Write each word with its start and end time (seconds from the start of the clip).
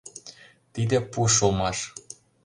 Тиде 0.73 0.97
пуш 1.11 1.33
улмаш. 1.45 1.79